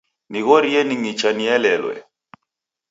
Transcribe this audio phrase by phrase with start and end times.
[0.31, 1.95] Nighorie ning'icha nielelwe.